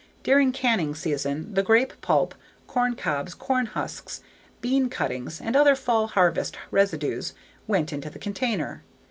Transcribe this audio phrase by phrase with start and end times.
[0.23, 2.33] During canning season the grape pulp,
[2.65, 4.21] corn cobs, corn husks,
[4.59, 7.35] bean cuttings and other fall harvest residues
[7.67, 8.81] went into the container.